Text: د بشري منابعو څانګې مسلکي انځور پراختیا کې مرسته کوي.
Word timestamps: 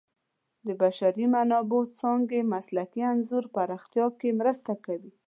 د 0.65 0.67
بشري 0.81 1.25
منابعو 1.33 1.91
څانګې 1.99 2.41
مسلکي 2.53 3.01
انځور 3.11 3.43
پراختیا 3.55 4.05
کې 4.19 4.29
مرسته 4.39 4.73
کوي. 4.85 5.11